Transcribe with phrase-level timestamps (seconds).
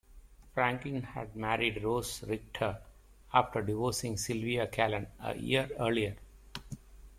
[0.55, 2.79] Franklin had married Rose Richter
[3.31, 6.15] after divorcing Sylvia Calen a year earlier.